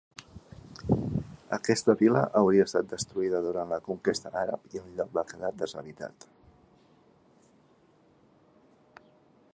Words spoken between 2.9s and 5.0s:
destruïda durant la conquesta àrab i el